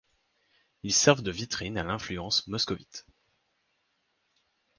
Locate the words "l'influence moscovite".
1.83-3.05